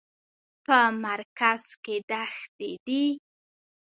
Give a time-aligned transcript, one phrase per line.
[0.65, 3.05] په مرکز کې دښتې دي.